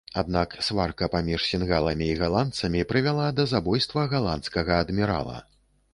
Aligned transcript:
Аднак 0.19 0.53
сварка 0.67 1.09
паміж 1.15 1.43
сінгаламі 1.49 2.07
і 2.13 2.17
галандцамі 2.21 2.81
прывяла 2.93 3.27
да 3.41 3.45
забойства 3.55 4.09
галандскага 4.15 4.83
адмірала. 4.87 5.37